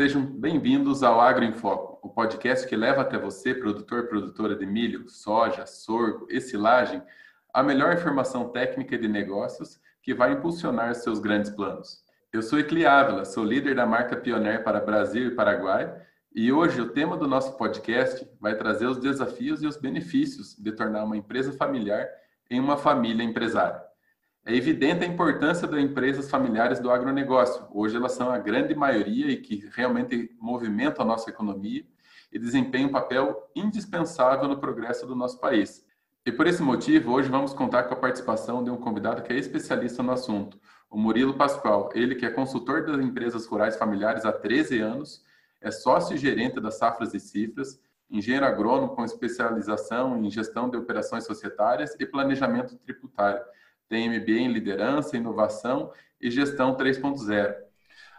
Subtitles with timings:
[0.00, 4.54] Sejam bem-vindos ao Agro em Foco, o podcast que leva até você, produtor e produtora
[4.54, 7.02] de milho, soja, sorgo e silagem,
[7.52, 12.04] a melhor informação técnica de negócios que vai impulsionar seus grandes planos.
[12.32, 15.92] Eu sou Ecli Ávila, sou líder da marca Pioneer para Brasil e Paraguai,
[16.32, 20.70] e hoje o tema do nosso podcast vai trazer os desafios e os benefícios de
[20.70, 22.08] tornar uma empresa familiar
[22.48, 23.87] em uma família empresária.
[24.48, 27.66] É evidente a importância das empresas familiares do agronegócio.
[27.70, 31.84] Hoje elas são a grande maioria e que realmente movimentam a nossa economia
[32.32, 35.84] e desempenham um papel indispensável no progresso do nosso país.
[36.24, 39.36] E por esse motivo, hoje vamos contar com a participação de um convidado que é
[39.36, 41.90] especialista no assunto, o Murilo Pascoal.
[41.94, 45.22] Ele que é consultor das empresas rurais familiares há 13 anos,
[45.60, 47.78] é sócio e gerente das Safras e Cifras,
[48.10, 53.42] engenheiro agrônomo com especialização em gestão de operações societárias e planejamento tributário
[53.88, 57.54] tem MBA em liderança, inovação e gestão 3.0.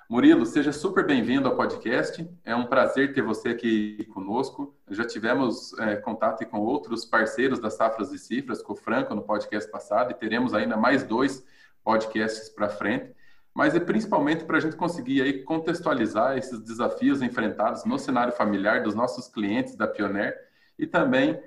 [0.10, 2.28] Murilo, seja super bem-vindo ao podcast.
[2.44, 4.76] É um prazer ter você aqui conosco.
[4.90, 9.22] Já tivemos é, contato com outros parceiros das Safras e Cifras, com o Franco no
[9.22, 11.46] podcast passado, e teremos ainda mais dois
[11.84, 13.14] podcasts para frente.
[13.54, 18.82] Mas é principalmente para a gente conseguir aí contextualizar esses desafios enfrentados no cenário familiar
[18.82, 20.36] dos nossos clientes da Pioneer
[20.78, 21.40] e também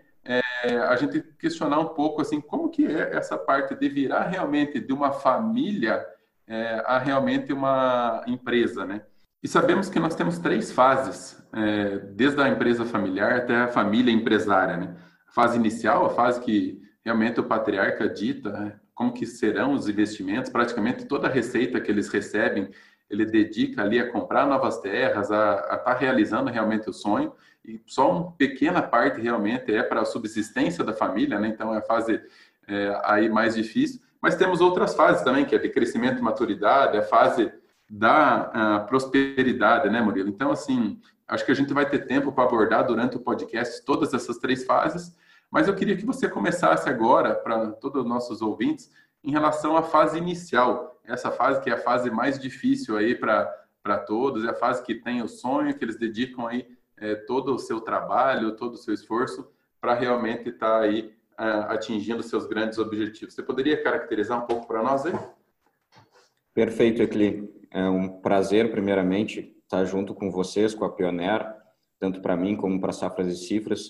[0.63, 4.79] é, a gente questionar um pouco assim como que é essa parte de virar realmente
[4.81, 6.05] de uma família
[6.47, 9.03] é, a realmente uma empresa, né?
[9.43, 14.13] E sabemos que nós temos três fases, é, desde a empresa familiar até a família
[14.13, 14.97] empresária, né?
[15.29, 18.77] A fase inicial, a fase que realmente o patriarca dita né?
[18.95, 22.71] como que serão os investimentos, praticamente toda a receita que eles recebem,
[23.11, 27.33] ele dedica ali a comprar novas terras, a estar tá realizando realmente o sonho,
[27.65, 31.49] e só uma pequena parte realmente é para a subsistência da família, né?
[31.49, 32.21] então é a fase
[32.67, 34.01] é, aí mais difícil.
[34.21, 37.53] Mas temos outras fases também, que é de crescimento e maturidade, a fase
[37.91, 40.29] da prosperidade, né, Murilo?
[40.29, 44.15] Então, assim, acho que a gente vai ter tempo para abordar durante o podcast todas
[44.15, 45.17] essas três fases,
[45.51, 48.91] mas eu queria que você começasse agora, para todos os nossos ouvintes,
[49.25, 53.99] em relação à fase inicial, essa fase que é a fase mais difícil aí para
[54.07, 56.67] todos, é a fase que tem o sonho, que eles dedicam aí
[57.03, 61.45] é, todo o seu trabalho, todo o seu esforço para realmente estar tá aí é,
[61.45, 63.35] atingindo seus grandes objetivos.
[63.35, 65.13] Você poderia caracterizar um pouco para nós aí?
[66.55, 67.51] Perfeito, Ecli.
[67.71, 71.45] É um prazer, primeiramente, estar junto com vocês, com a Pioneer,
[71.99, 73.81] tanto para mim como para Safras e Cifras,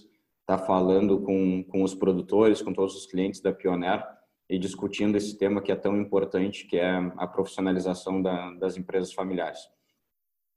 [0.41, 4.03] estar tá falando com, com os produtores, com todos os clientes da Pioneer
[4.49, 9.13] e discutindo esse tema que é tão importante, que é a profissionalização da, das empresas
[9.13, 9.61] familiares.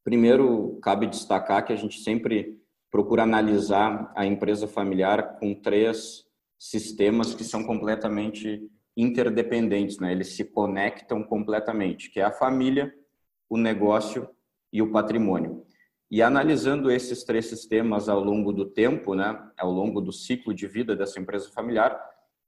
[0.05, 2.61] Primeiro, cabe destacar que a gente sempre
[2.91, 6.23] procura analisar a empresa familiar com três
[6.59, 10.11] sistemas que são completamente interdependentes, né?
[10.11, 12.93] Eles se conectam completamente, que é a família,
[13.49, 14.29] o negócio
[14.71, 15.65] e o patrimônio.
[16.11, 20.67] E analisando esses três sistemas ao longo do tempo, né, ao longo do ciclo de
[20.67, 21.99] vida dessa empresa familiar,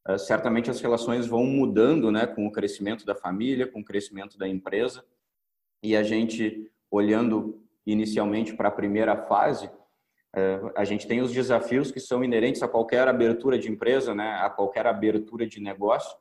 [0.08, 4.38] eh, certamente as relações vão mudando, né, com o crescimento da família, com o crescimento
[4.38, 5.04] da empresa,
[5.82, 9.70] e a gente olhando inicialmente para a primeira fase,
[10.36, 14.40] é, a gente tem os desafios que são inerentes a qualquer abertura de empresa, né,
[14.42, 16.16] a qualquer abertura de negócio,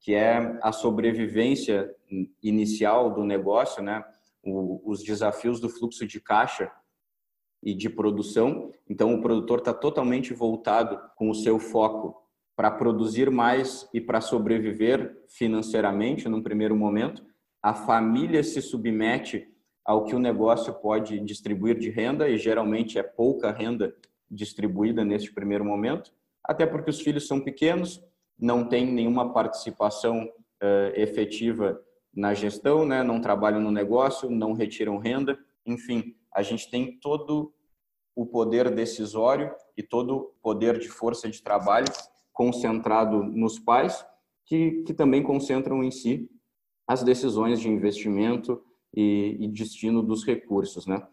[0.00, 1.92] que é a sobrevivência
[2.42, 4.04] inicial do negócio, né,
[4.42, 6.70] os desafios do fluxo de caixa
[7.62, 8.72] e de produção.
[8.88, 12.22] Então, o produtor está totalmente voltado com o seu foco
[12.56, 17.24] para produzir mais e para sobreviver financeiramente num primeiro momento.
[17.62, 19.52] A família se submete
[19.88, 23.96] ao que o negócio pode distribuir de renda, e geralmente é pouca renda
[24.30, 26.12] distribuída neste primeiro momento,
[26.44, 28.04] até porque os filhos são pequenos,
[28.38, 31.80] não têm nenhuma participação uh, efetiva
[32.14, 33.02] na gestão, né?
[33.02, 37.50] não trabalham no negócio, não retiram renda, enfim, a gente tem todo
[38.14, 41.90] o poder decisório e todo o poder de força de trabalho
[42.30, 44.04] concentrado nos pais,
[44.44, 46.30] que, que também concentram em si
[46.86, 48.62] as decisões de investimento,
[48.94, 51.06] e, e destino dos recursos, né?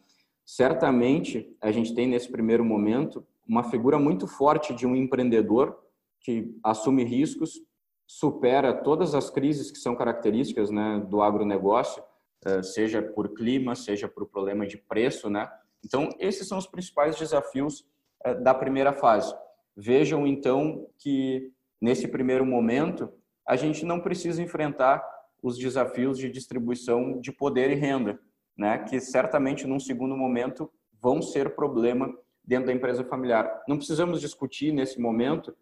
[0.45, 5.77] Certamente, a gente tem nesse primeiro momento uma figura muito forte de um empreendedor
[6.19, 7.61] que assume riscos,
[8.07, 12.03] supera todas as crises que são características né, do agronegócio,
[12.45, 15.49] eh, seja por clima, seja por problema de preço, né?
[15.83, 17.85] Então, esses são os principais desafios
[18.23, 19.33] eh, da primeira fase.
[19.75, 21.51] Vejam, então, que
[21.81, 23.11] nesse primeiro momento,
[23.47, 25.03] a gente não precisa enfrentar
[25.45, 28.19] os desafios de distribuição de poder e renda,
[28.57, 32.11] né, que certamente num segundo momento vão ser problema
[32.43, 33.61] dentro da empresa familiar.
[33.67, 35.55] Não precisamos discutir nesse momento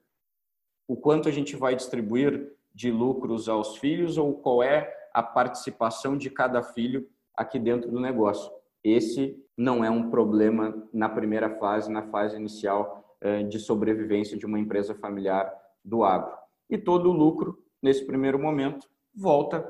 [0.88, 6.18] o quanto a gente vai distribuir de lucros aos filhos ou qual é a participação
[6.18, 8.50] de cada filho aqui dentro do negócio.
[8.86, 14.46] Esse não é um problema na primeira fase, na fase inicial eh, de sobrevivência de
[14.46, 15.54] uma empresa familiar
[15.84, 16.38] do agro.
[16.70, 19.64] E todo o lucro, nesse primeiro momento, volta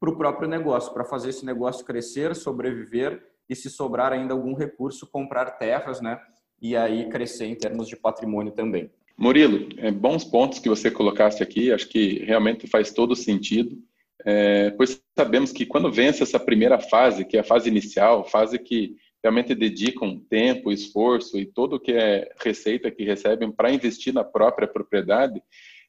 [0.00, 4.54] para o próprio negócio, para fazer esse negócio crescer, sobreviver e, se sobrar ainda algum
[4.54, 6.20] recurso, comprar terras, né?
[6.60, 8.90] E aí crescer em termos de patrimônio também.
[9.16, 13.76] Murilo, é, bons pontos que você colocaste aqui, acho que realmente faz todo sentido,
[14.24, 18.58] é, pois sabemos que quando vence essa primeira fase, que é a fase inicial, fase
[18.58, 24.12] que realmente dedicam tempo, esforço e todo o que é receita que recebem para investir
[24.12, 25.42] na própria propriedade,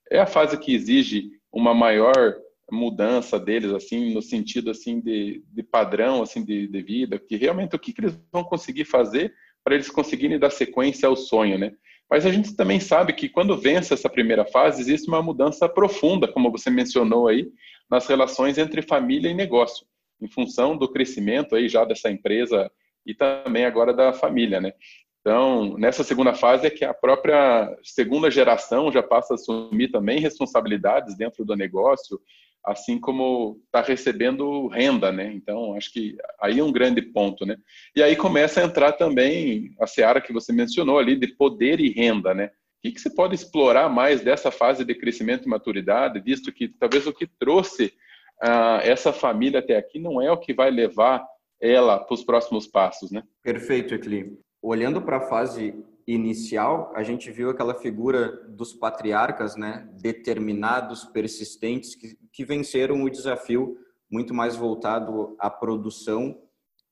[0.09, 2.35] é a fase que exige uma maior
[2.71, 7.75] mudança deles, assim, no sentido assim de, de padrão assim de, de, vida, que realmente
[7.75, 9.33] o que, que eles vão conseguir fazer
[9.63, 11.74] para eles conseguirem dar sequência ao sonho, né?
[12.10, 16.27] Mas a gente também sabe que quando vence essa primeira fase, existe uma mudança profunda,
[16.27, 17.48] como você mencionou aí,
[17.89, 19.86] nas relações entre família e negócio,
[20.19, 22.72] em função do crescimento aí já dessa empresa
[23.06, 24.74] e também agora da família, né?
[25.22, 30.19] Então, nessa segunda fase é que a própria segunda geração já passa a assumir também
[30.19, 32.19] responsabilidades dentro do negócio,
[32.65, 35.31] assim como está recebendo renda, né?
[35.33, 37.57] Então, acho que aí é um grande ponto, né?
[37.95, 41.91] E aí começa a entrar também a seara que você mencionou ali de poder e
[41.91, 42.45] renda, né?
[42.45, 46.69] O que, que você pode explorar mais dessa fase de crescimento e maturidade, visto que
[46.69, 47.94] talvez o que trouxe
[48.41, 51.25] ah, essa família até aqui não é o que vai levar
[51.62, 53.23] ela para os próximos passos, né?
[53.44, 54.38] Perfeito, Ecli.
[54.62, 55.73] Olhando para a fase
[56.13, 63.09] inicial, a gente viu aquela figura dos patriarcas, né, determinados, persistentes, que, que venceram o
[63.09, 63.77] desafio
[64.09, 66.41] muito mais voltado à produção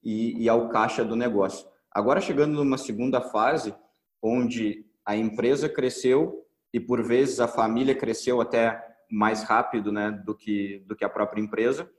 [0.04, 1.68] e, e ao caixa do negócio.
[1.92, 3.74] Agora chegando numa segunda fase,
[4.22, 8.80] onde a empresa cresceu e por vezes a família cresceu até
[9.10, 11.90] mais rápido, né, do que do que a própria empresa,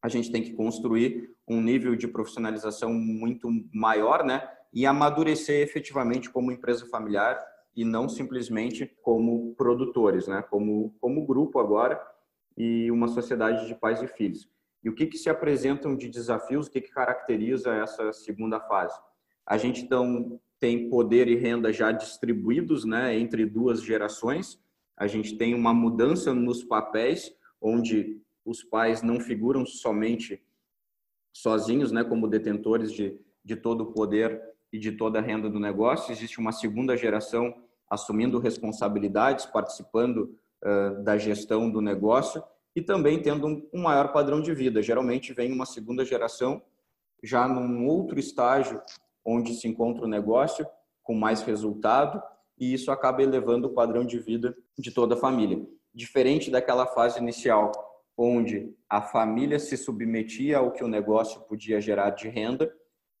[0.00, 4.46] a gente tem que construir um nível de profissionalização muito maior, né?
[4.74, 7.40] E amadurecer efetivamente como empresa familiar
[7.76, 10.42] e não simplesmente como produtores, né?
[10.42, 12.00] Como, como grupo agora
[12.56, 14.48] e uma sociedade de pais e filhos.
[14.82, 18.98] E o que, que se apresentam de desafios, o que, que caracteriza essa segunda fase?
[19.46, 24.62] A gente então tem poder e renda já distribuídos né, entre duas gerações,
[24.96, 30.42] a gente tem uma mudança nos papéis, onde os pais não figuram somente
[31.32, 34.40] sozinhos, né, como detentores de, de todo o poder
[34.74, 36.10] e de toda a renda do negócio.
[36.10, 37.54] Existe uma segunda geração
[37.88, 42.42] assumindo responsabilidades, participando uh, da gestão do negócio
[42.74, 44.82] e também tendo um, um maior padrão de vida.
[44.82, 46.60] Geralmente vem uma segunda geração
[47.22, 48.82] já num outro estágio
[49.24, 50.66] onde se encontra o negócio
[51.04, 52.20] com mais resultado
[52.58, 55.64] e isso acaba elevando o padrão de vida de toda a família.
[55.94, 57.70] Diferente daquela fase inicial
[58.18, 62.74] onde a família se submetia ao que o negócio podia gerar de renda.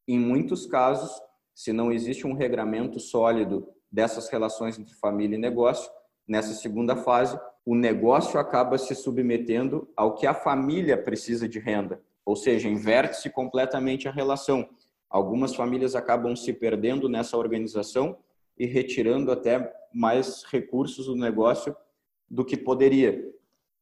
[0.08, 1.12] Em muitos casos,
[1.54, 5.90] se não existe um regramento sólido dessas relações entre família e negócio,
[6.26, 12.02] nessa segunda fase, o negócio acaba se submetendo ao que a família precisa de renda,
[12.24, 14.68] ou seja, inverte-se completamente a relação.
[15.08, 18.18] Algumas famílias acabam se perdendo nessa organização
[18.58, 21.74] e retirando até mais recursos do negócio
[22.28, 23.32] do que poderia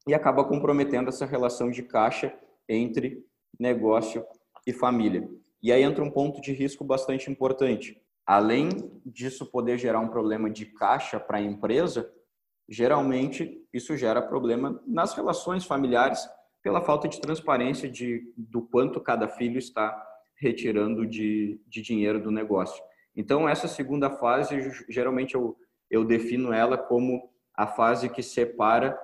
[0.06, 2.34] e acaba comprometendo essa relação de caixa
[2.68, 3.24] entre
[3.58, 4.24] negócio
[4.66, 5.28] e família.
[5.62, 8.02] E aí entra um ponto de risco bastante importante.
[8.26, 8.68] Além
[9.04, 12.10] disso poder gerar um problema de caixa para a empresa,
[12.68, 16.28] geralmente isso gera problema nas relações familiares
[16.62, 20.00] pela falta de transparência de, do quanto cada filho está
[20.36, 22.82] retirando de, de dinheiro do negócio.
[23.14, 25.56] Então, essa segunda fase, geralmente eu,
[25.90, 28.98] eu defino ela como a fase que separa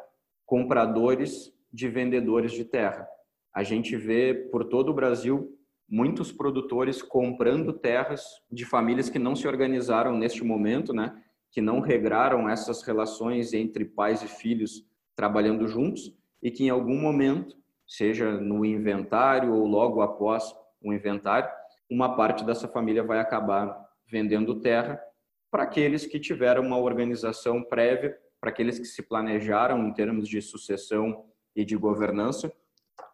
[0.47, 3.07] compradores de vendedores de terra.
[3.53, 5.58] A gente vê por todo o Brasil
[5.89, 11.23] muitos produtores comprando terras de famílias que não se organizaram neste momento, né?
[11.51, 14.85] Que não regraram essas relações entre pais e filhos
[15.17, 21.51] trabalhando juntos e que em algum momento, seja no inventário ou logo após o inventário,
[21.91, 25.01] uma parte dessa família vai acabar vendendo terra
[25.51, 30.41] para aqueles que tiveram uma organização prévia para aqueles que se planejaram em termos de
[30.41, 31.25] sucessão
[31.57, 32.53] e de governança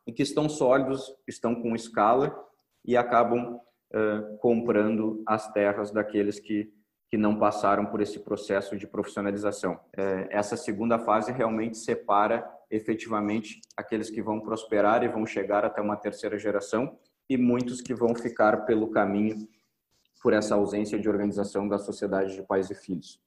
[0.07, 2.37] e que estão sólidos, estão com escala
[2.85, 6.73] e acabam uh, comprando as terras daqueles que,
[7.09, 9.75] que não passaram por esse processo de profissionalização.
[9.97, 15.81] Uh, essa segunda fase realmente separa efetivamente aqueles que vão prosperar e vão chegar até
[15.81, 16.99] uma terceira geração
[17.29, 19.49] e muitos que vão ficar pelo caminho
[20.23, 23.21] por essa ausência de organização da sociedade de pais e filhos.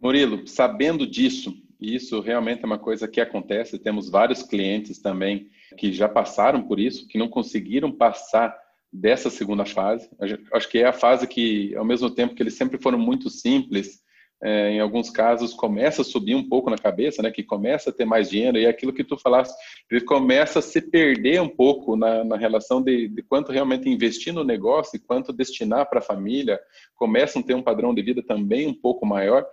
[0.00, 5.92] Murilo, sabendo disso, isso realmente é uma coisa que acontece, temos vários clientes também que
[5.92, 8.56] já passaram por isso, que não conseguiram passar
[8.92, 10.08] dessa segunda fase.
[10.52, 14.04] Acho que é a fase que, ao mesmo tempo que eles sempre foram muito simples,
[14.42, 17.30] é, em alguns casos começa a subir um pouco na cabeça, né?
[17.30, 19.54] Que começa a ter mais dinheiro e é aquilo que tu falaste,
[19.90, 24.34] ele começa a se perder um pouco na, na relação de, de quanto realmente investir
[24.34, 26.60] no negócio e quanto destinar para a família,
[26.94, 29.46] começam a ter um padrão de vida também um pouco maior.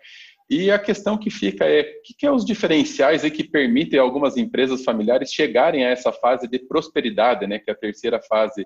[0.51, 4.36] E a questão que fica é, o que, que é os diferenciais que permitem algumas
[4.36, 7.58] empresas familiares chegarem a essa fase de prosperidade, né?
[7.58, 8.65] Que é a terceira fase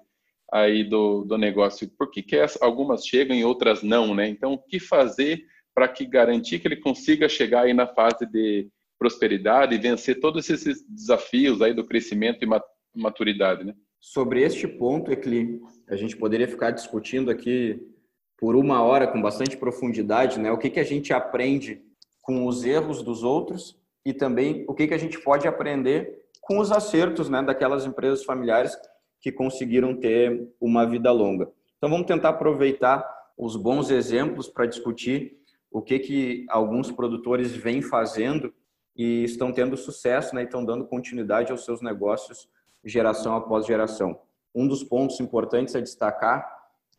[0.52, 1.88] aí do, do negócio.
[1.96, 4.28] Por que, que algumas chegam e outras não, né?
[4.28, 8.68] Então, o que fazer para que garantir que ele consiga chegar aí na fase de
[8.98, 13.76] prosperidade e vencer todos esses desafios aí do crescimento e maturidade, né?
[14.00, 17.80] Sobre este ponto, Ecli, a gente poderia ficar discutindo aqui
[18.38, 20.52] por uma hora com bastante profundidade, né?
[20.52, 21.82] O que que a gente aprende
[22.22, 26.60] com os erros dos outros e também o que que a gente pode aprender com
[26.60, 28.78] os acertos, né, daquelas empresas familiares
[29.20, 31.50] que conseguiram ter uma vida longa.
[31.78, 33.04] Então vamos tentar aproveitar
[33.38, 35.38] os bons exemplos para discutir
[35.72, 38.54] o que, que alguns produtores vêm fazendo
[38.96, 42.48] e estão tendo sucesso, né, e estão dando continuidade aos seus negócios
[42.84, 44.20] geração após geração.
[44.54, 46.48] Um dos pontos importantes a destacar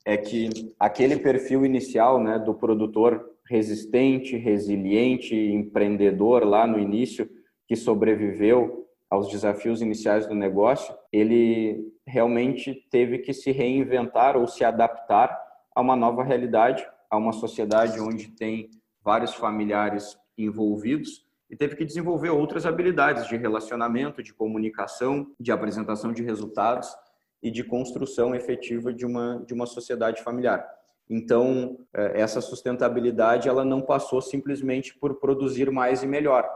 [0.07, 7.29] é que aquele perfil inicial né, do produtor resistente, resiliente, empreendedor lá no início,
[7.67, 14.65] que sobreviveu aos desafios iniciais do negócio, ele realmente teve que se reinventar ou se
[14.65, 15.37] adaptar
[15.75, 18.71] a uma nova realidade a uma sociedade onde tem
[19.03, 26.13] vários familiares envolvidos e teve que desenvolver outras habilidades de relacionamento, de comunicação, de apresentação
[26.13, 26.89] de resultados
[27.43, 30.67] e de construção efetiva de uma de uma sociedade familiar.
[31.09, 36.49] Então, é, essa sustentabilidade ela não passou simplesmente por produzir mais e melhor.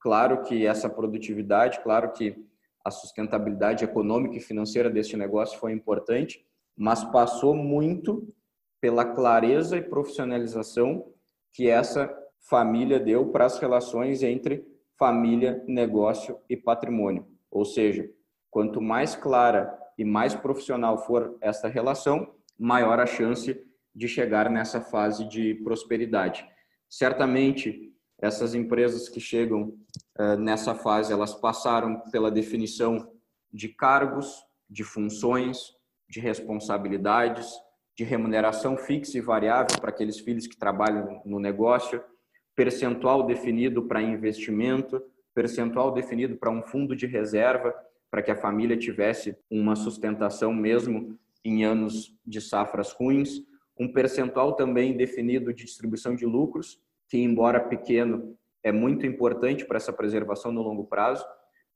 [0.00, 2.36] Claro que essa produtividade, claro que
[2.84, 6.44] a sustentabilidade econômica e financeira deste negócio foi importante,
[6.76, 8.28] mas passou muito
[8.80, 11.10] pela clareza e profissionalização
[11.52, 14.66] que essa família deu para as relações entre
[14.98, 17.26] família, negócio e patrimônio.
[17.50, 18.10] Ou seja,
[18.50, 23.60] quanto mais clara e mais profissional for essa relação, maior a chance
[23.94, 26.46] de chegar nessa fase de prosperidade.
[26.88, 29.76] Certamente, essas empresas que chegam
[30.18, 33.12] uh, nessa fase, elas passaram pela definição
[33.52, 35.72] de cargos, de funções,
[36.08, 37.52] de responsabilidades,
[37.96, 42.02] de remuneração fixa e variável para aqueles filhos que trabalham no negócio,
[42.56, 45.02] percentual definido para investimento,
[45.34, 47.74] percentual definido para um fundo de reserva,
[48.14, 53.42] para que a família tivesse uma sustentação mesmo em anos de safras ruins,
[53.76, 59.78] um percentual também definido de distribuição de lucros, que embora pequeno, é muito importante para
[59.78, 61.26] essa preservação no longo prazo.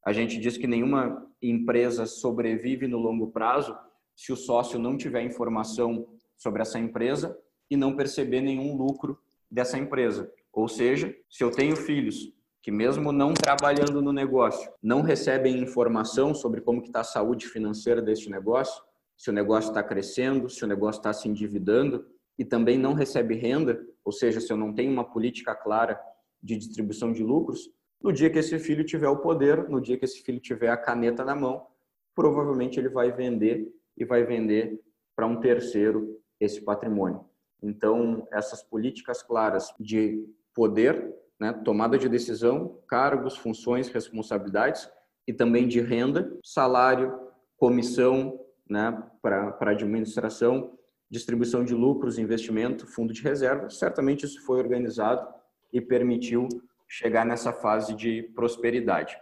[0.07, 3.77] A gente diz que nenhuma empresa sobrevive no longo prazo
[4.15, 7.37] se o sócio não tiver informação sobre essa empresa
[7.69, 9.19] e não perceber nenhum lucro
[9.51, 10.33] dessa empresa.
[10.53, 12.33] Ou seja, se eu tenho filhos
[12.69, 18.03] que mesmo não trabalhando no negócio, não recebem informação sobre como está a saúde financeira
[18.03, 18.85] deste negócio,
[19.17, 22.05] se o negócio está crescendo, se o negócio está se endividando
[22.39, 25.99] e também não recebe renda, ou seja, se eu não tenho uma política clara
[26.43, 27.71] de distribuição de lucros,
[28.03, 30.77] no dia que esse filho tiver o poder, no dia que esse filho tiver a
[30.77, 31.69] caneta na mão,
[32.15, 34.79] provavelmente ele vai vender e vai vender
[35.17, 37.25] para um terceiro esse patrimônio.
[37.63, 40.23] Então, essas políticas claras de
[40.53, 44.91] poder, né, tomada de decisão, cargos, funções, responsabilidades
[45.27, 47.19] e também de renda, salário,
[47.57, 50.73] comissão né, para administração,
[51.11, 53.71] distribuição de lucros, investimento, fundo de reserva.
[53.71, 55.27] Certamente isso foi organizado
[55.73, 56.49] e permitiu
[56.87, 59.17] chegar nessa fase de prosperidade.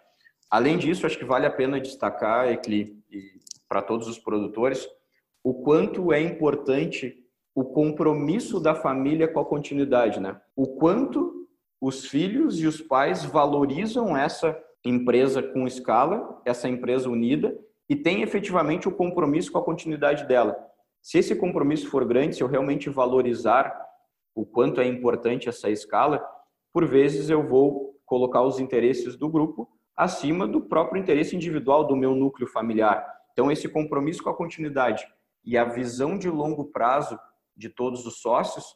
[0.51, 3.03] Além disso, acho que vale a pena destacar, Ecli,
[3.69, 4.89] para todos os produtores,
[5.43, 10.41] o quanto é importante o compromisso da família com a continuidade, né?
[10.55, 11.36] O quanto
[11.80, 17.56] os filhos e os pais valorizam essa empresa com escala, essa empresa unida
[17.88, 20.56] e tem efetivamente o compromisso com a continuidade dela.
[21.02, 23.76] Se esse compromisso for grande, se eu realmente valorizar
[24.35, 26.25] o quanto é importante essa escala,
[26.73, 31.97] por vezes eu vou colocar os interesses do grupo acima do próprio interesse individual do
[31.97, 33.06] meu núcleo familiar.
[33.33, 35.06] Então, esse compromisso com a continuidade
[35.45, 37.18] e a visão de longo prazo
[37.56, 38.75] de todos os sócios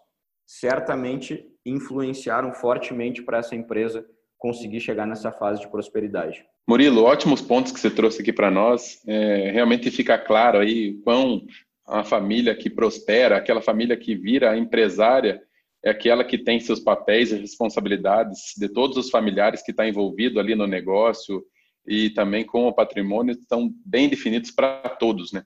[0.51, 4.05] certamente influenciaram fortemente para essa empresa
[4.37, 6.45] conseguir chegar nessa fase de prosperidade.
[6.69, 9.01] Murilo, ótimos pontos que você trouxe aqui para nós.
[9.07, 11.47] É, realmente fica claro aí quão
[11.87, 15.41] a família que prospera, aquela família que vira empresária,
[15.85, 19.89] é aquela que tem seus papéis e responsabilidades de todos os familiares que estão tá
[19.89, 21.45] envolvidos ali no negócio,
[21.87, 25.45] e também com o patrimônio estão bem definidos para todos, né?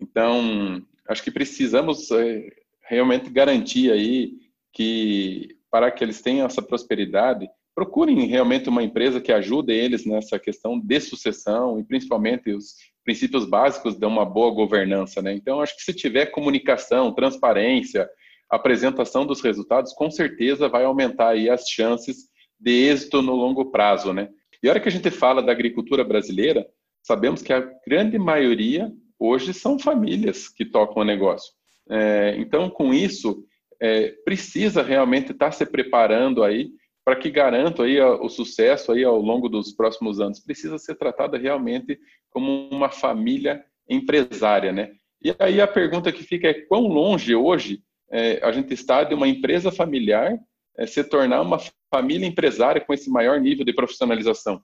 [0.00, 2.48] Então, acho que precisamos é,
[2.90, 4.32] realmente garantir aí
[4.72, 10.40] que para que eles tenham essa prosperidade, procurem realmente uma empresa que ajude eles nessa
[10.40, 15.32] questão de sucessão e principalmente os princípios básicos de uma boa governança, né?
[15.32, 18.10] Então, acho que se tiver comunicação, transparência,
[18.50, 22.28] apresentação dos resultados, com certeza vai aumentar aí as chances
[22.58, 24.28] de êxito no longo prazo, né?
[24.60, 26.66] E a hora que a gente fala da agricultura brasileira,
[27.04, 31.59] sabemos que a grande maioria hoje são famílias que tocam o negócio.
[31.90, 33.44] É, então, com isso,
[33.80, 36.70] é, precisa realmente estar se preparando aí
[37.04, 40.38] para que garanta aí o sucesso aí ao longo dos próximos anos.
[40.38, 41.98] Precisa ser tratada realmente
[42.30, 44.92] como uma família empresária, né?
[45.22, 49.14] E aí a pergunta que fica é quão longe hoje é, a gente está de
[49.14, 50.38] uma empresa familiar
[50.76, 51.58] é, se tornar uma
[51.92, 54.62] família empresária com esse maior nível de profissionalização?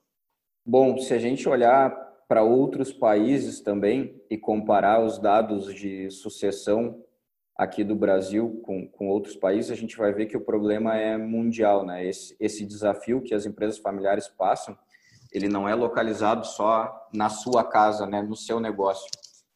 [0.65, 1.89] Bom, se a gente olhar
[2.27, 7.03] para outros países também e comparar os dados de sucessão
[7.57, 11.17] aqui do Brasil com, com outros países, a gente vai ver que o problema é
[11.17, 12.05] mundial, né?
[12.05, 14.77] Esse, esse desafio que as empresas familiares passam,
[15.33, 18.21] ele não é localizado só na sua casa, né?
[18.21, 19.09] No seu negócio.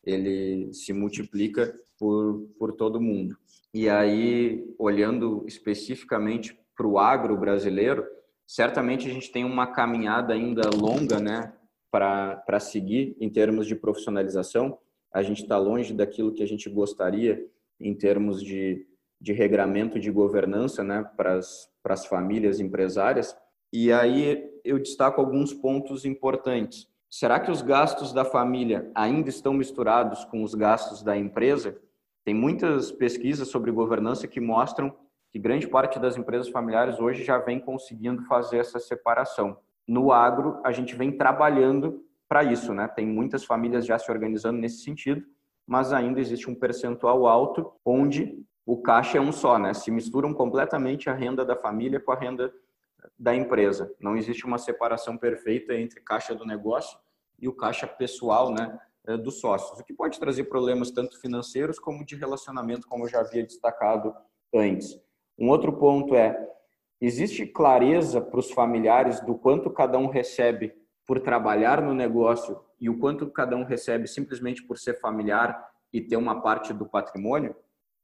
[0.03, 3.37] Ele se multiplica por, por todo mundo.
[3.71, 8.05] E aí, olhando especificamente para o agro brasileiro,
[8.47, 11.53] certamente a gente tem uma caminhada ainda longa, né?
[11.91, 14.79] Para seguir em termos de profissionalização.
[15.13, 17.45] A gente está longe daquilo que a gente gostaria
[17.81, 18.85] em termos de,
[19.19, 23.35] de regramento de governança né, para as famílias empresárias.
[23.73, 26.87] E aí eu destaco alguns pontos importantes.
[27.09, 31.77] Será que os gastos da família ainda estão misturados com os gastos da empresa?
[32.23, 34.95] Tem muitas pesquisas sobre governança que mostram
[35.31, 39.57] que grande parte das empresas familiares hoje já vem conseguindo fazer essa separação.
[39.87, 42.87] No agro, a gente vem trabalhando para isso, né?
[42.87, 45.25] Tem muitas famílias já se organizando nesse sentido
[45.71, 49.73] mas ainda existe um percentual alto onde o caixa é um só, né?
[49.73, 52.53] Se misturam completamente a renda da família com a renda
[53.17, 53.89] da empresa.
[53.97, 56.99] Não existe uma separação perfeita entre caixa do negócio
[57.39, 61.79] e o caixa pessoal, né, eh, dos sócios, o que pode trazer problemas tanto financeiros
[61.79, 64.13] como de relacionamento, como eu já havia destacado
[64.53, 64.99] antes.
[65.39, 66.49] Um outro ponto é
[66.99, 72.89] existe clareza para os familiares do quanto cada um recebe por trabalhar no negócio e
[72.89, 77.55] o quanto cada um recebe simplesmente por ser familiar e ter uma parte do patrimônio,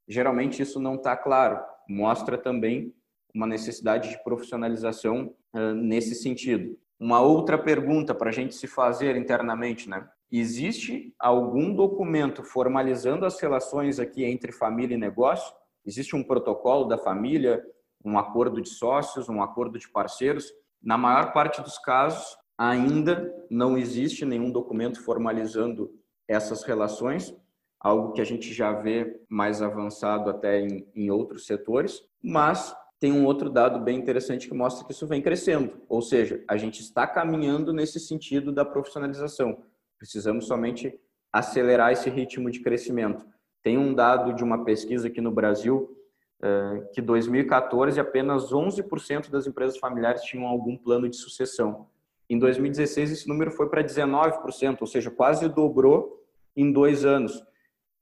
[0.07, 1.59] geralmente isso não está claro.
[1.87, 2.93] Mostra também
[3.33, 6.77] uma necessidade de profissionalização uh, nesse sentido.
[6.99, 10.07] Uma outra pergunta para a gente se fazer internamente, né?
[10.31, 15.53] Existe algum documento formalizando as relações aqui entre família e negócio?
[15.85, 17.63] Existe um protocolo da família,
[18.03, 20.51] um acordo de sócios, um acordo de parceiros?
[20.83, 25.91] Na maior parte dos casos, Ainda não existe nenhum documento formalizando
[26.27, 27.35] essas relações,
[27.79, 33.11] algo que a gente já vê mais avançado até em, em outros setores, mas tem
[33.11, 36.81] um outro dado bem interessante que mostra que isso vem crescendo, ou seja, a gente
[36.81, 39.63] está caminhando nesse sentido da profissionalização.
[39.97, 40.99] Precisamos somente
[41.31, 43.25] acelerar esse ritmo de crescimento.
[43.61, 45.95] Tem um dado de uma pesquisa aqui no Brasil
[46.41, 51.87] eh, que 2014 apenas 11% das empresas familiares tinham algum plano de sucessão.
[52.29, 57.41] Em 2016, esse número foi para 19%, ou seja, quase dobrou em dois anos.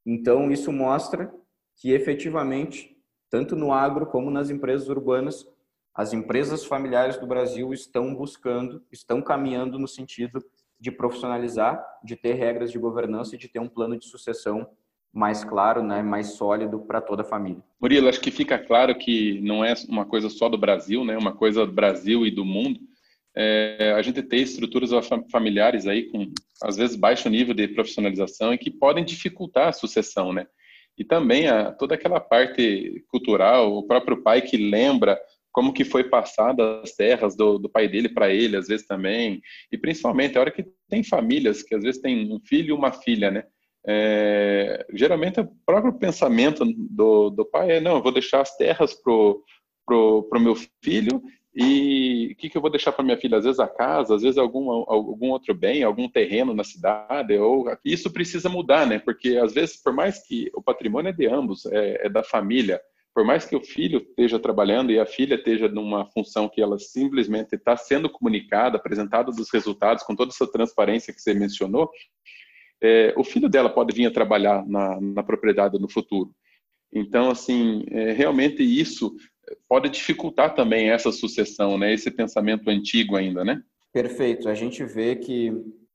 [0.05, 1.31] Então, isso mostra
[1.75, 2.97] que efetivamente,
[3.29, 5.45] tanto no agro como nas empresas urbanas,
[5.93, 10.43] as empresas familiares do Brasil estão buscando, estão caminhando no sentido
[10.79, 14.67] de profissionalizar, de ter regras de governança e de ter um plano de sucessão
[15.13, 17.63] mais claro, né, mais sólido para toda a família.
[17.79, 21.33] Murilo, acho que fica claro que não é uma coisa só do Brasil, né, uma
[21.33, 22.81] coisa do Brasil e do mundo
[23.37, 24.91] é, a gente ter estruturas
[25.31, 26.31] familiares aí com,
[26.63, 30.47] às vezes, baixo nível de profissionalização e que podem dificultar a sucessão, né?
[30.97, 35.19] E também a, toda aquela parte cultural, o próprio pai que lembra
[35.51, 39.41] como que foi passada as terras do, do pai dele para ele, às vezes também,
[39.71, 42.91] e principalmente a hora que tem famílias que às vezes tem um filho e uma
[42.91, 43.43] filha, né?
[43.87, 48.93] É, geralmente o próprio pensamento do, do pai é não, eu vou deixar as terras
[48.95, 49.43] pro
[49.85, 51.21] pro, pro meu filho
[51.55, 53.37] e o que, que eu vou deixar para minha filha?
[53.37, 57.37] Às vezes a casa, às vezes algum, algum outro bem, algum terreno na cidade.
[57.37, 58.99] Ou isso precisa mudar, né?
[58.99, 62.81] Porque às vezes, por mais que o patrimônio é de ambos, é, é da família,
[63.13, 66.77] por mais que o filho esteja trabalhando e a filha esteja numa função que ela
[66.77, 71.89] simplesmente está sendo comunicada, apresentada dos resultados com toda essa transparência que você mencionou,
[72.83, 76.31] é, o filho dela pode vir a trabalhar na, na propriedade no futuro.
[76.91, 79.15] Então, assim, é, realmente isso
[79.67, 81.93] pode dificultar também essa sucessão, né?
[81.93, 83.61] Esse pensamento antigo ainda, né?
[83.91, 84.49] Perfeito.
[84.49, 85.53] A gente vê que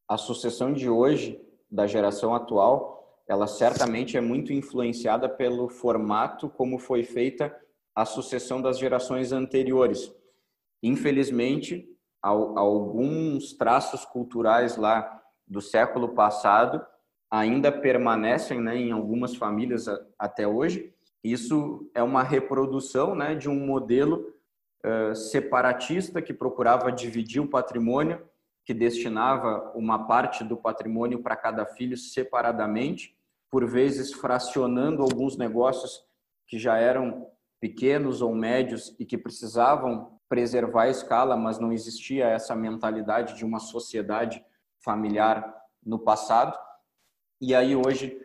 [0.08, 6.78] a sucessão de hoje, da geração atual, ela certamente é muito influenciada pelo formato como
[6.78, 7.54] foi feita
[7.94, 10.12] a sucessão das gerações anteriores.
[10.82, 11.86] Infelizmente,
[12.22, 16.84] alguns traços culturais lá do século passado
[17.30, 19.86] ainda permanecem né, em algumas famílias
[20.18, 20.92] até hoje.
[21.22, 24.35] Isso é uma reprodução né, de um modelo
[24.85, 28.22] uh, separatista que procurava dividir o patrimônio,
[28.64, 33.16] que destinava uma parte do patrimônio para cada filho separadamente,
[33.50, 36.04] por vezes fracionando alguns negócios
[36.46, 37.26] que já eram
[37.61, 43.44] pequenos ou médios e que precisavam preservar a escala, mas não existia essa mentalidade de
[43.44, 44.42] uma sociedade
[44.78, 45.54] familiar
[45.85, 46.56] no passado.
[47.40, 48.16] E aí hoje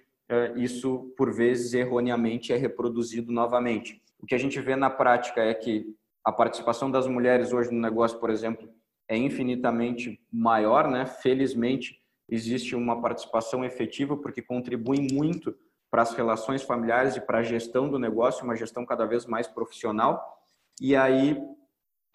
[0.55, 4.01] isso por vezes erroneamente é reproduzido novamente.
[4.19, 5.85] O que a gente vê na prática é que
[6.23, 8.67] a participação das mulheres hoje no negócio, por exemplo,
[9.07, 11.05] é infinitamente maior, né?
[11.05, 15.55] Felizmente existe uma participação efetiva porque contribui muito
[15.91, 19.47] para as relações familiares e para a gestão do negócio, uma gestão cada vez mais
[19.47, 20.41] profissional.
[20.81, 21.37] E aí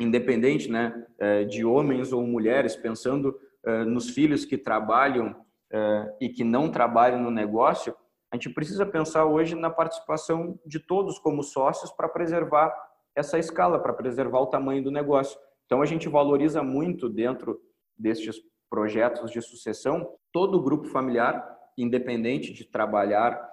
[0.00, 5.36] independente né, é, de homens ou mulheres, pensando é, nos filhos que trabalham
[5.70, 7.94] é, e que não trabalham no negócio,
[8.32, 12.72] a gente precisa pensar hoje na participação de todos como sócios para preservar
[13.14, 15.38] essa escala, para preservar o tamanho do negócio.
[15.66, 17.60] Então, a gente valoriza muito dentro
[17.98, 23.50] destes projetos de sucessão todo o grupo familiar, independente de trabalhar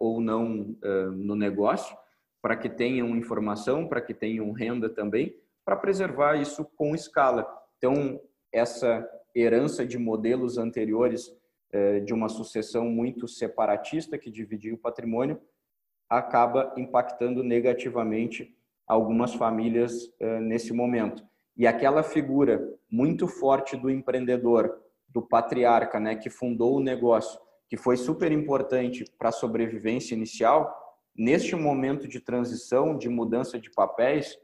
[0.00, 0.76] ou não
[1.12, 1.96] no negócio,
[2.40, 7.46] para que tenham informação, para que tenham renda também, para preservar isso com escala.
[7.76, 8.20] Então,
[8.52, 11.30] essa herança de modelos anteriores
[12.00, 15.40] de uma sucessão muito separatista que dividia o patrimônio
[16.08, 21.24] acaba impactando negativamente algumas famílias eh, nesse momento.
[21.56, 27.76] E aquela figura muito forte do empreendedor, do patriarca, né, que fundou o negócio, que
[27.76, 30.72] foi super importante para a sobrevivência inicial,
[31.16, 34.38] neste momento de transição, de mudança de papéis,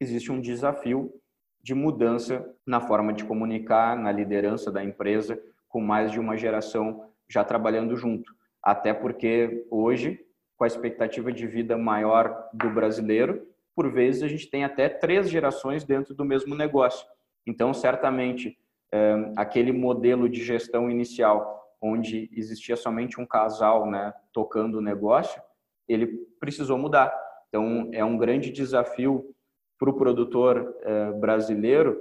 [0.00, 1.12] existe um desafio
[1.60, 5.40] de mudança na forma de comunicar, na liderança da empresa,
[5.78, 8.34] com mais de uma geração já trabalhando junto.
[8.60, 10.18] Até porque hoje,
[10.56, 15.30] com a expectativa de vida maior do brasileiro, por vezes a gente tem até três
[15.30, 17.06] gerações dentro do mesmo negócio.
[17.46, 18.58] Então, certamente,
[18.92, 25.40] é, aquele modelo de gestão inicial, onde existia somente um casal né, tocando o negócio,
[25.86, 26.08] ele
[26.40, 27.16] precisou mudar.
[27.48, 29.32] Então, é um grande desafio
[29.78, 31.96] para o produtor eh, brasileiro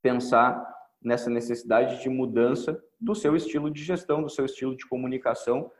[0.00, 0.73] pensar
[1.04, 5.70] nessa necessidade de mudança do seu estilo de gestão, do seu estilo de comunicação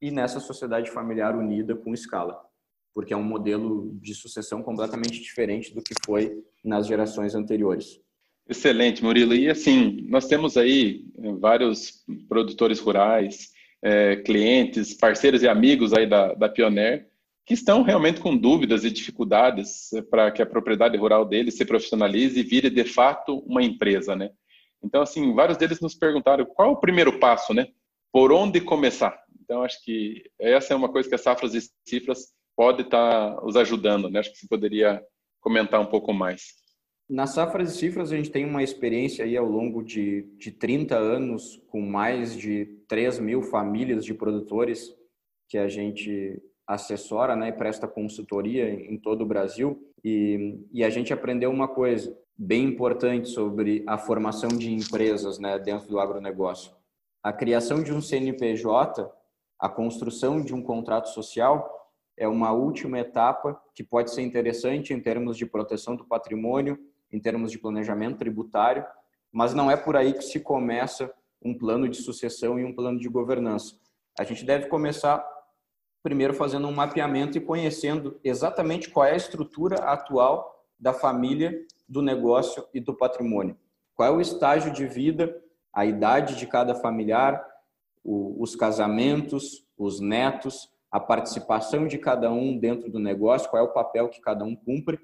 [0.00, 2.40] e nessa sociedade familiar unida com escala,
[2.92, 8.00] porque é um modelo de sucessão completamente diferente do que foi nas gerações anteriores.
[8.48, 9.34] Excelente, Murilo.
[9.34, 16.08] E assim, nós temos aí eh, vários produtores rurais, é, clientes, parceiros e amigos aí
[16.08, 17.08] da, da Pioneer,
[17.44, 21.64] que estão realmente com dúvidas e dificuldades eh, para que a propriedade rural deles se
[21.64, 24.30] profissionalize e vire de fato uma empresa, né?
[24.82, 27.68] Então, assim, vários deles nos perguntaram qual o primeiro passo, né?
[28.12, 29.22] Por onde começar?
[29.40, 33.56] Então, acho que essa é uma coisa que as safras e cifras pode estar os
[33.56, 34.20] ajudando, né?
[34.20, 35.02] Acho que você poderia
[35.40, 36.62] comentar um pouco mais.
[37.08, 40.96] Na Safras e Cifras, a gente tem uma experiência aí ao longo de, de 30
[40.96, 44.94] anos com mais de 3 mil famílias de produtores
[45.48, 49.78] que a gente assessora né, e presta consultoria em todo o Brasil.
[50.02, 55.58] E, e a gente aprendeu uma coisa bem importante sobre a formação de empresas né,
[55.58, 56.72] dentro do agronegócio.
[57.22, 59.10] A criação de um CNPJ,
[59.58, 61.82] a construção de um contrato social,
[62.16, 66.78] é uma última etapa que pode ser interessante em termos de proteção do patrimônio,
[67.10, 68.84] em termos de planejamento tributário,
[69.30, 72.98] mas não é por aí que se começa um plano de sucessão e um plano
[72.98, 73.76] de governança.
[74.18, 75.24] A gente deve começar
[76.02, 80.51] primeiro fazendo um mapeamento e conhecendo exatamente qual é a estrutura atual
[80.82, 83.56] da família, do negócio e do patrimônio.
[83.94, 85.32] Qual é o estágio de vida,
[85.72, 87.40] a idade de cada familiar,
[88.04, 93.72] os casamentos, os netos, a participação de cada um dentro do negócio, qual é o
[93.72, 94.98] papel que cada um cumpre.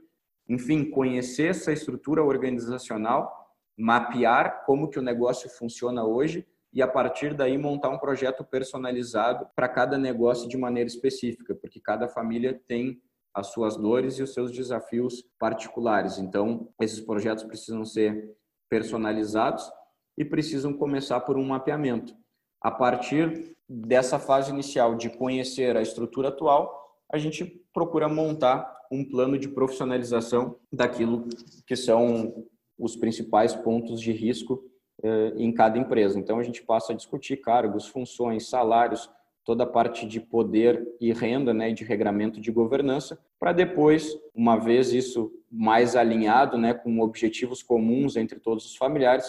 [0.48, 7.34] Enfim, conhecer essa estrutura organizacional, mapear como que o negócio funciona hoje e a partir
[7.34, 13.00] daí montar um projeto personalizado para cada negócio de maneira específica, porque cada família tem
[13.34, 16.18] as suas dores e os seus desafios particulares.
[16.18, 18.36] Então, esses projetos precisam ser
[18.68, 19.70] personalizados
[20.16, 22.14] e precisam começar por um mapeamento.
[22.60, 29.04] A partir dessa fase inicial de conhecer a estrutura atual, a gente procura montar um
[29.04, 31.28] plano de profissionalização daquilo
[31.66, 32.46] que são
[32.78, 34.64] os principais pontos de risco
[35.02, 36.18] eh, em cada empresa.
[36.18, 39.10] Então, a gente passa a discutir cargos, funções, salários,
[39.48, 44.58] toda a parte de poder e renda, né, de regramento de governança, para depois, uma
[44.58, 49.26] vez isso mais alinhado, né, com objetivos comuns entre todos os familiares,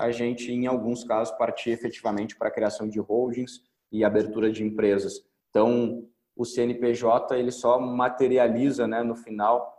[0.00, 4.64] a gente, em alguns casos, partir efetivamente para a criação de holdings e abertura de
[4.64, 5.22] empresas.
[5.50, 6.02] Então,
[6.34, 9.70] o CNPJ ele só materializa, né, no final,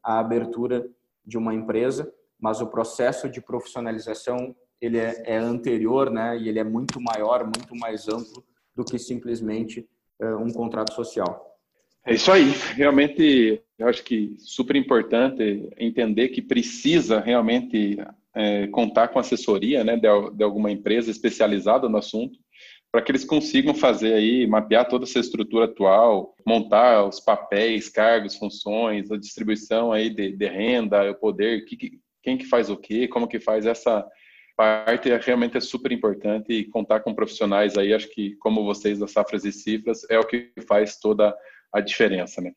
[0.00, 0.88] a abertura
[1.26, 6.60] de uma empresa, mas o processo de profissionalização ele é, é anterior, né, e ele
[6.60, 9.88] é muito maior, muito mais amplo do que simplesmente
[10.20, 11.52] um contrato social.
[12.04, 12.52] É isso aí.
[12.74, 17.96] Realmente, eu acho que super importante entender que precisa realmente
[18.34, 22.38] é, contar com assessoria né, de, de, alguma empresa especializada no assunto,
[22.90, 28.36] para que eles consigam fazer aí, mapear toda essa estrutura atual, montar os papéis, cargos,
[28.36, 33.08] funções, a distribuição aí de, de renda, o poder, que, quem que faz o quê,
[33.08, 34.06] como que faz essa
[34.56, 38.98] parte é, realmente é super importante e contar com profissionais aí, acho que como vocês
[38.98, 41.34] da Safras e Cifras, é o que faz toda
[41.72, 42.52] a diferença, né?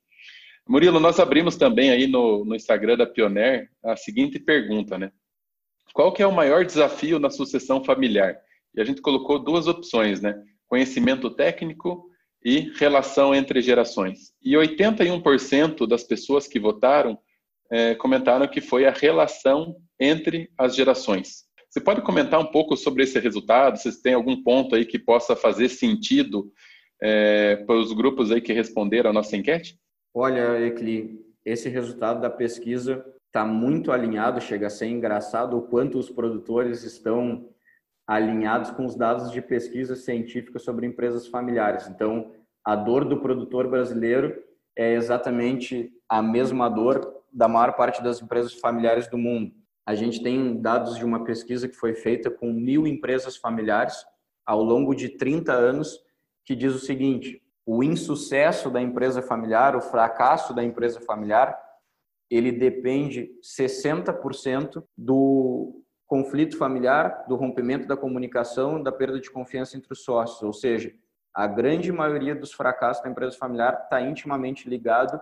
[0.68, 5.12] Murilo, nós abrimos também aí no, no Instagram da Pioneer a seguinte pergunta, né?
[5.94, 8.38] Qual que é o maior desafio na sucessão familiar?
[8.74, 10.36] E a gente colocou duas opções, né?
[10.68, 12.10] Conhecimento técnico
[12.44, 14.34] e relação entre gerações.
[14.42, 17.18] E 81% das pessoas que votaram
[17.72, 21.45] é, comentaram que foi a relação entre as gerações.
[21.76, 23.78] Você pode comentar um pouco sobre esse resultado?
[23.78, 26.50] Se tem algum ponto aí que possa fazer sentido
[27.04, 29.78] é, para os grupos aí que responderam a nossa enquete?
[30.14, 36.00] Olha, Ecli, esse resultado da pesquisa está muito alinhado, chega a ser engraçado o quanto
[36.00, 37.50] os produtores estão
[38.08, 41.90] alinhados com os dados de pesquisa científica sobre empresas familiares.
[41.90, 42.32] Então,
[42.64, 44.42] a dor do produtor brasileiro
[44.78, 49.65] é exatamente a mesma dor da maior parte das empresas familiares do mundo.
[49.86, 54.06] A gente tem dados de uma pesquisa que foi feita com mil empresas familiares
[54.46, 56.00] ao longo de 30 anos,
[56.44, 61.56] que diz o seguinte: o insucesso da empresa familiar, o fracasso da empresa familiar,
[62.30, 69.92] ele depende 60% do conflito familiar, do rompimento da comunicação, da perda de confiança entre
[69.92, 70.42] os sócios.
[70.42, 70.94] Ou seja,
[71.34, 75.20] a grande maioria dos fracassos da empresa familiar está intimamente ligado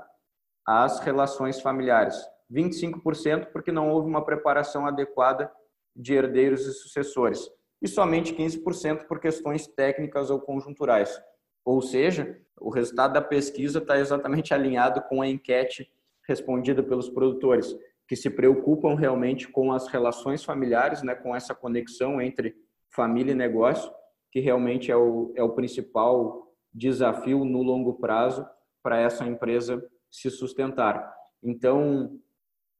[0.66, 2.33] às relações familiares.
[2.54, 5.52] 25% porque não houve uma preparação adequada
[5.96, 7.50] de herdeiros e sucessores.
[7.82, 11.20] E somente 15% por questões técnicas ou conjunturais.
[11.66, 15.92] Ou seja, o resultado da pesquisa está exatamente alinhado com a enquete
[16.28, 17.76] respondida pelos produtores
[18.08, 22.56] que se preocupam realmente com as relações familiares, né, com essa conexão entre
[22.90, 23.92] família e negócio,
[24.32, 28.46] que realmente é o, é o principal desafio no longo prazo
[28.82, 31.14] para essa empresa se sustentar.
[31.42, 32.20] Então,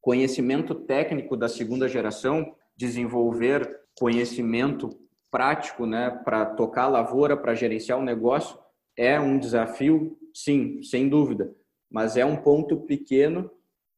[0.04, 4.90] conhecimento técnico da segunda geração, desenvolver conhecimento
[5.32, 8.60] prático, né, para tocar a lavoura, para gerenciar o negócio,
[8.98, 11.56] é um desafio, sim, sem dúvida,
[11.90, 13.50] mas é um ponto pequeno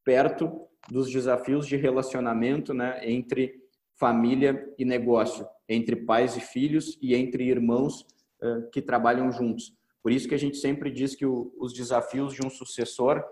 [0.04, 3.54] perto dos desafios de relacionamento né, entre
[3.98, 8.06] família e negócio, entre pais e filhos e entre irmãos
[8.40, 9.74] uh, que trabalham juntos.
[10.00, 13.24] Por isso que a gente sempre diz que o, os desafios de um sucessor,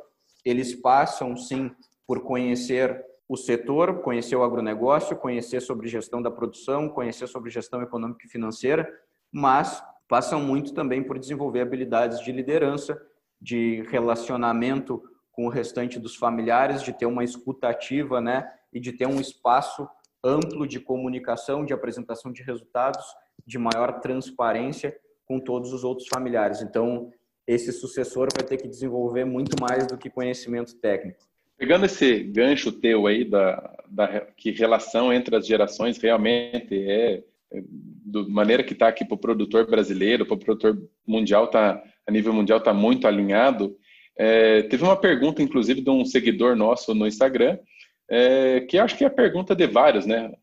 [0.45, 1.71] eles passam sim
[2.07, 7.83] por conhecer o setor, conhecer o agronegócio, conhecer sobre gestão da produção, conhecer sobre gestão
[7.83, 8.89] econômica e financeira,
[9.33, 13.01] mas passam muito também por desenvolver habilidades de liderança,
[13.41, 18.93] de relacionamento com o restante dos familiares, de ter uma escuta ativa, né, e de
[18.93, 19.89] ter um espaço
[20.23, 23.05] amplo de comunicação, de apresentação de resultados,
[23.47, 26.63] de maior transparência com todos os outros familiares.
[26.63, 27.11] Então,
[27.47, 31.25] esse sucessor vai ter que desenvolver muito mais do que conhecimento técnico.
[31.65, 37.63] Pegando esse gancho teu aí da, da que relação entre as gerações realmente é, é
[38.05, 42.13] da maneira que está aqui para o produtor brasileiro, para o produtor mundial tá a
[42.13, 43.75] nível mundial está muito alinhado.
[44.15, 47.59] É, teve uma pergunta, inclusive, de um seguidor nosso no Instagram,
[48.11, 50.35] é, que acho que é a pergunta de vários, né?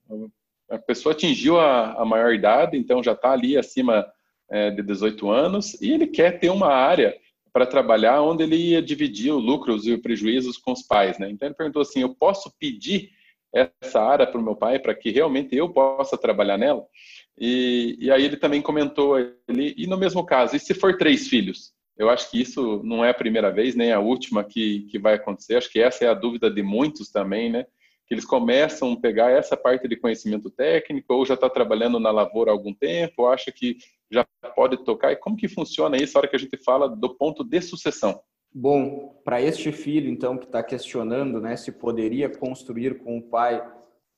[0.71, 4.07] A pessoa atingiu a, a maior idade, então já está ali acima
[4.49, 7.15] é, de 18 anos, e ele quer ter uma área
[7.53, 11.29] para trabalhar onde ele ia dividir os lucros e os prejuízos com os pais, né?
[11.29, 13.09] Então ele perguntou assim: eu posso pedir
[13.53, 16.85] essa área para o meu pai para que realmente eu possa trabalhar nela?
[17.37, 21.27] E, e aí ele também comentou ele e no mesmo caso, e se for três
[21.27, 21.73] filhos?
[21.97, 25.15] Eu acho que isso não é a primeira vez, nem a última que, que vai
[25.15, 25.55] acontecer.
[25.55, 27.65] Acho que essa é a dúvida de muitos também, né?
[28.07, 32.09] Que eles começam a pegar essa parte de conhecimento técnico, ou já está trabalhando na
[32.09, 33.77] lavoura há algum tempo, acha que
[34.11, 35.11] já pode tocar.
[35.11, 38.21] E como que funciona isso a hora que a gente fala do ponto de sucessão?
[38.53, 43.65] Bom, para este filho, então, que está questionando né, se poderia construir com o pai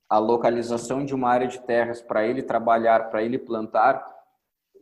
[0.10, 4.04] a localização de uma área de terras para ele trabalhar, para ele plantar,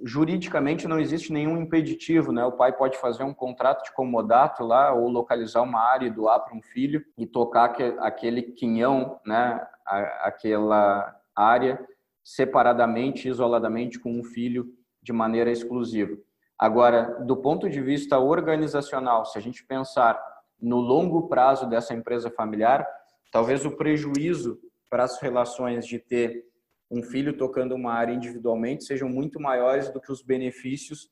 [0.03, 2.43] juridicamente não existe nenhum impeditivo, né?
[2.43, 6.39] O pai pode fazer um contrato de comodato lá ou localizar uma área e doar
[6.39, 9.65] para um filho e tocar aquele quinhão, né?
[9.85, 11.79] Aquela área
[12.23, 16.17] separadamente, isoladamente com um filho de maneira exclusiva.
[16.57, 20.21] Agora, do ponto de vista organizacional, se a gente pensar
[20.61, 22.87] no longo prazo dessa empresa familiar,
[23.31, 24.59] talvez o prejuízo
[24.89, 26.45] para as relações de ter
[26.91, 31.09] um filho tocando uma área individualmente sejam muito maiores do que os benefícios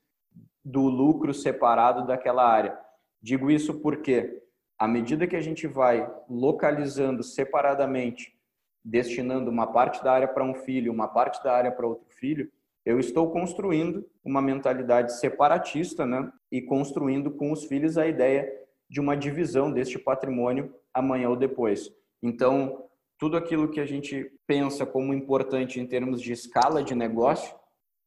[0.63, 2.77] do lucro separado daquela área.
[3.21, 4.43] Digo isso porque,
[4.77, 8.37] à medida que a gente vai localizando separadamente,
[8.83, 12.51] destinando uma parte da área para um filho, uma parte da área para outro filho,
[12.89, 16.31] eu estou construindo uma mentalidade separatista, né?
[16.51, 18.51] E construindo com os filhos a ideia
[18.89, 21.93] de uma divisão deste patrimônio amanhã ou depois.
[22.19, 22.85] Então,
[23.19, 27.55] tudo aquilo que a gente pensa como importante em termos de escala de negócio,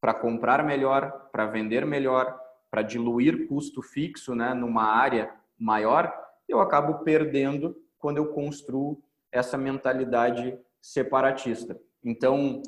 [0.00, 2.36] para comprar melhor, para vender melhor,
[2.68, 6.12] para diluir custo fixo né, numa área maior,
[6.48, 11.80] eu acabo perdendo quando eu construo essa mentalidade separatista.
[12.02, 12.60] Então,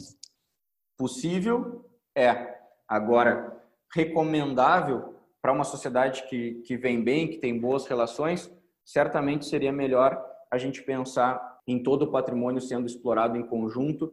[0.96, 1.85] possível
[2.16, 2.55] é.
[2.88, 3.61] Agora,
[3.94, 8.50] recomendável para uma sociedade que, que vem bem, que tem boas relações,
[8.85, 14.12] certamente seria melhor a gente pensar em todo o patrimônio sendo explorado em conjunto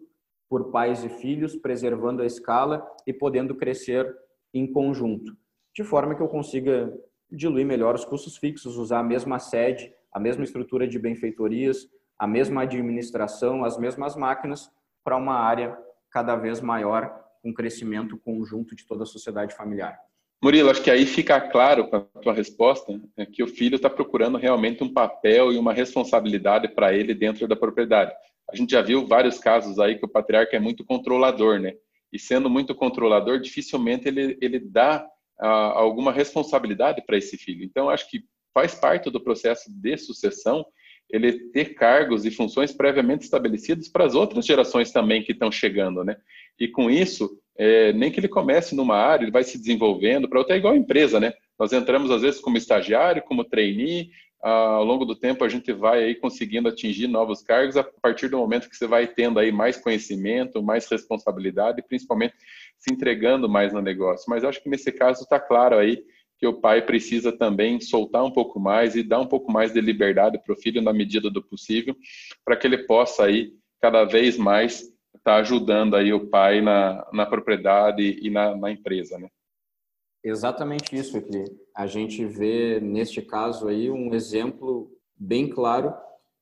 [0.49, 4.13] por pais e filhos, preservando a escala e podendo crescer
[4.53, 5.35] em conjunto,
[5.73, 6.93] de forma que eu consiga
[7.31, 11.87] diluir melhor os custos fixos, usar a mesma sede, a mesma estrutura de benfeitorias,
[12.19, 14.69] a mesma administração, as mesmas máquinas
[15.03, 15.77] para uma área
[16.11, 19.99] cada vez maior, com crescimento conjunto de toda a sociedade familiar.
[20.43, 23.89] Murilo, acho que aí fica claro com a tua resposta é que o filho está
[23.89, 28.11] procurando realmente um papel e uma responsabilidade para ele dentro da propriedade.
[28.51, 31.73] A gente já viu vários casos aí que o patriarca é muito controlador, né?
[32.11, 35.07] E sendo muito controlador, dificilmente ele, ele dá
[35.39, 37.63] ah, alguma responsabilidade para esse filho.
[37.63, 38.23] Então, acho que
[38.53, 40.65] faz parte do processo de sucessão
[41.11, 46.03] ele ter cargos e funções previamente estabelecidos para as outras gerações também que estão chegando,
[46.03, 46.17] né?
[46.59, 50.39] E com isso, é, nem que ele comece numa área, ele vai se desenvolvendo para
[50.39, 51.33] outra é igual a empresa, né?
[51.59, 56.03] Nós entramos às vezes como estagiário, como trainee, ao longo do tempo a gente vai
[56.03, 59.77] aí conseguindo atingir novos cargos a partir do momento que você vai tendo aí mais
[59.77, 62.33] conhecimento, mais responsabilidade e principalmente
[62.77, 64.25] se entregando mais no negócio.
[64.27, 66.03] Mas acho que nesse caso está claro aí
[66.41, 69.79] que o pai precisa também soltar um pouco mais e dar um pouco mais de
[69.79, 71.95] liberdade para o filho na medida do possível,
[72.43, 77.07] para que ele possa aí cada vez mais estar tá ajudando aí o pai na,
[77.13, 79.29] na propriedade e na, na empresa, né?
[80.23, 81.43] Exatamente isso, aqui.
[81.75, 85.93] A gente vê neste caso aí um exemplo bem claro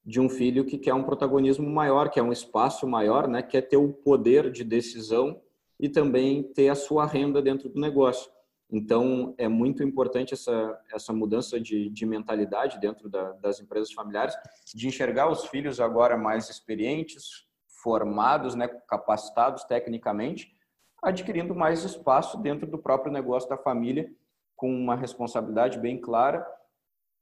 [0.05, 3.41] de um filho que quer um protagonismo maior, que é um espaço maior, né?
[3.41, 5.41] Quer ter o poder de decisão
[5.77, 8.31] e também ter a sua renda dentro do negócio.
[8.71, 14.35] Então, é muito importante essa, essa mudança de, de mentalidade dentro da, das empresas familiares,
[14.75, 17.47] de enxergar os filhos agora mais experientes,
[17.81, 20.55] formados, né, capacitados tecnicamente,
[21.01, 24.11] adquirindo mais espaço dentro do próprio negócio da família,
[24.55, 26.45] com uma responsabilidade bem clara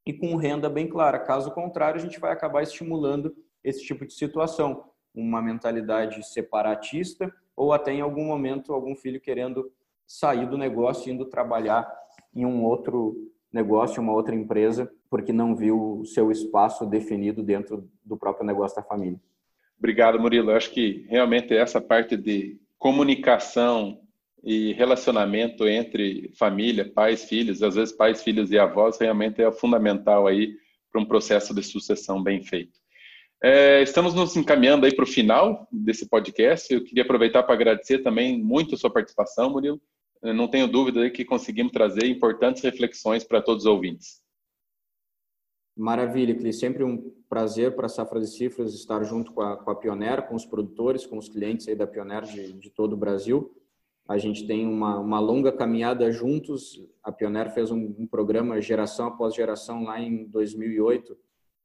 [0.06, 1.20] e com renda bem clara.
[1.20, 3.34] Caso contrário, a gente vai acabar estimulando
[3.64, 9.72] esse tipo de situação, uma mentalidade separatista ou até em algum momento algum filho querendo
[10.08, 11.88] sair do negócio indo trabalhar
[12.34, 17.90] em um outro negócio, uma outra empresa, porque não viu o seu espaço definido dentro
[18.04, 19.20] do próprio negócio da família.
[19.78, 20.52] Obrigado, Murilo.
[20.52, 24.00] Eu acho que realmente essa parte de comunicação
[24.44, 30.28] e relacionamento entre família, pais, filhos, às vezes pais, filhos e avós, realmente é fundamental
[30.28, 30.56] aí
[30.92, 32.80] para um processo de sucessão bem feito.
[33.44, 36.74] É, estamos nos encaminhando aí para o final desse podcast.
[36.74, 39.80] Eu queria aproveitar para agradecer também muito a sua participação, Murilo.
[40.22, 44.22] Não tenho dúvida que conseguimos trazer importantes reflexões para todos os ouvintes.
[45.78, 46.52] Maravilha, Cli.
[46.52, 50.28] Sempre um prazer para a Safra de Cifras estar junto com a, com a Pioneer,
[50.28, 53.54] com os produtores, com os clientes aí da Pioneer de, de todo o Brasil.
[54.08, 56.82] A gente tem uma, uma longa caminhada juntos.
[57.04, 61.16] A Pioneer fez um, um, programa geração após geração lá em 2008,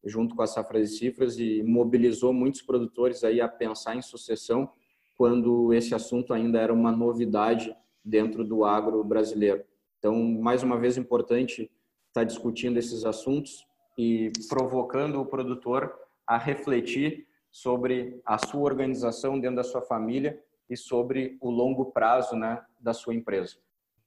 [0.04, 4.70] junto com a Safra de Cifras, e mobilizou muitos produtores aí a pensar em sucessão
[5.16, 7.74] quando esse assunto ainda era uma novidade
[8.04, 9.64] dentro do agro brasileiro.
[9.98, 11.70] Então, mais uma vez, importante
[12.08, 15.94] estar discutindo esses assuntos e provocando o produtor
[16.26, 22.34] a refletir sobre a sua organização dentro da sua família e sobre o longo prazo
[22.34, 23.56] né, da sua empresa.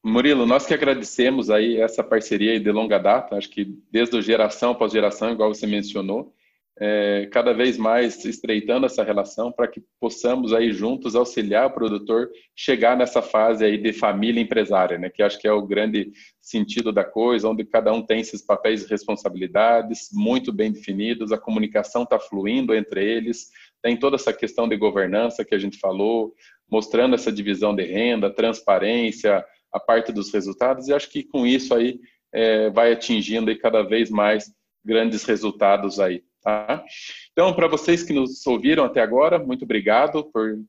[0.03, 4.91] Murilo, nós que agradecemos aí essa parceria de longa data, acho que desde geração após
[4.91, 6.31] geração, igual você mencionou,
[6.77, 12.29] é, cada vez mais estreitando essa relação para que possamos aí juntos auxiliar o produtor
[12.53, 15.09] chegar nessa fase aí de família empresária, né?
[15.09, 16.11] Que acho que é o grande
[16.41, 21.37] sentido da coisa, onde cada um tem esses papéis e responsabilidades muito bem definidos, a
[21.37, 23.49] comunicação está fluindo entre eles,
[23.81, 26.33] tem toda essa questão de governança que a gente falou,
[26.69, 31.73] mostrando essa divisão de renda, transparência, a parte dos resultados, e acho que com isso
[31.73, 31.99] aí
[32.33, 34.51] é, vai atingindo aí cada vez mais
[34.83, 36.21] grandes resultados aí.
[36.45, 36.85] Tá?
[37.31, 40.59] Então, para vocês que nos ouviram até agora, muito obrigado por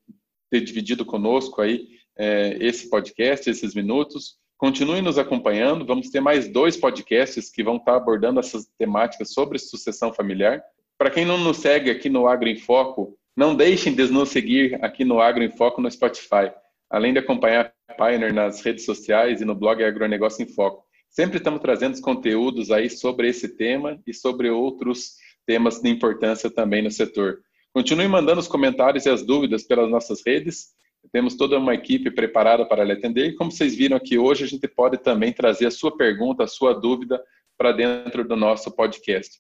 [0.51, 4.39] ter dividido conosco aí é, esse podcast, esses minutos.
[4.57, 9.59] Continue nos acompanhando, vamos ter mais dois podcasts que vão estar abordando essas temáticas sobre
[9.59, 10.63] sucessão familiar.
[10.97, 14.83] Para quem não nos segue aqui no Agro em Foco, não deixem de nos seguir
[14.83, 16.51] aqui no Agro em Foco no Spotify,
[16.89, 20.87] além de acompanhar a Pioneer nas redes sociais e no blog Agronegócio em Foco.
[21.11, 25.17] Sempre estamos trazendo conteúdos aí sobre esse tema e sobre outros
[25.47, 27.39] temas de importância também no setor.
[27.73, 30.75] Continue mandando os comentários e as dúvidas pelas nossas redes.
[31.13, 33.27] Temos toda uma equipe preparada para lhe atender.
[33.27, 36.49] E como vocês viram aqui hoje, a gente pode também trazer a sua pergunta, a
[36.49, 37.23] sua dúvida
[37.57, 39.39] para dentro do nosso podcast.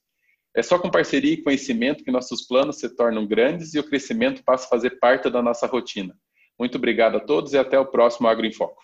[0.54, 4.42] É só com parceria e conhecimento que nossos planos se tornam grandes e o crescimento
[4.42, 6.14] passa a fazer parte da nossa rotina.
[6.58, 8.82] Muito obrigado a todos e até o próximo Agro em Foco.